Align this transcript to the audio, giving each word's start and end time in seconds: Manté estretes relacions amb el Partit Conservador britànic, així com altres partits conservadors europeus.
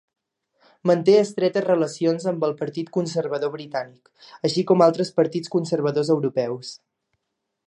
Manté 0.91 1.17
estretes 1.23 1.65
relacions 1.67 2.25
amb 2.33 2.47
el 2.49 2.57
Partit 2.63 2.91
Conservador 2.97 3.53
britànic, 3.59 4.13
així 4.51 4.67
com 4.73 4.85
altres 4.89 5.15
partits 5.21 5.57
conservadors 5.59 6.15
europeus. 6.19 6.79